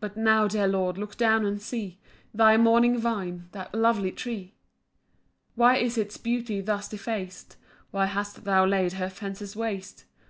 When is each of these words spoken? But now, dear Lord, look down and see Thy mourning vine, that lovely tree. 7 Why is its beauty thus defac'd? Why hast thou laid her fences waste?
But 0.00 0.18
now, 0.18 0.48
dear 0.48 0.68
Lord, 0.68 0.98
look 0.98 1.16
down 1.16 1.46
and 1.46 1.58
see 1.58 1.98
Thy 2.34 2.58
mourning 2.58 2.98
vine, 2.98 3.48
that 3.52 3.74
lovely 3.74 4.12
tree. 4.12 4.48
7 5.52 5.52
Why 5.54 5.76
is 5.78 5.96
its 5.96 6.18
beauty 6.18 6.60
thus 6.60 6.90
defac'd? 6.90 7.56
Why 7.90 8.04
hast 8.04 8.44
thou 8.44 8.66
laid 8.66 8.92
her 8.92 9.08
fences 9.08 9.56
waste? 9.56 10.04